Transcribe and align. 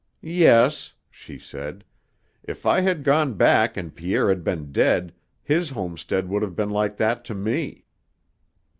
"Yes," 0.23 0.95
she 1.11 1.37
said; 1.37 1.83
"if 2.41 2.65
I 2.65 2.81
had 2.81 3.03
gone 3.03 3.35
back 3.35 3.77
and 3.77 3.93
Pierre 3.95 4.29
had 4.29 4.43
been 4.43 4.71
dead, 4.71 5.13
his 5.43 5.69
homestead 5.69 6.27
would 6.27 6.41
have 6.41 6.55
been 6.55 6.71
like 6.71 6.97
that 6.97 7.23
to 7.25 7.35
me." 7.35 7.85